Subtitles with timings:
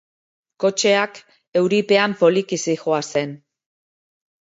[0.63, 1.19] Kotxeak
[1.61, 3.37] euripean poliki zihoazen.